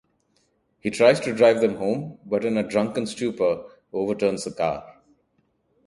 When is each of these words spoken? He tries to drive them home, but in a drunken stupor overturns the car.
He 0.79 0.89
tries 0.89 1.19
to 1.19 1.31
drive 1.35 1.61
them 1.61 1.75
home, 1.75 2.17
but 2.25 2.43
in 2.43 2.57
a 2.57 2.67
drunken 2.67 3.05
stupor 3.05 3.65
overturns 3.93 4.45
the 4.45 4.51
car. 4.51 4.95